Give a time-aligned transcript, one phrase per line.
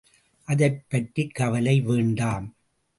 [0.47, 2.55] அதைப்பற்றிக் கவலை வேண்டாம்.